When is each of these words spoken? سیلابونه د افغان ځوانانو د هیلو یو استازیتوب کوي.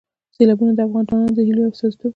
سیلابونه 0.35 0.71
د 0.75 0.79
افغان 0.87 1.03
ځوانانو 1.09 1.35
د 1.37 1.39
هیلو 1.47 1.61
یو 1.63 1.73
استازیتوب 1.73 1.99
کوي. 2.01 2.09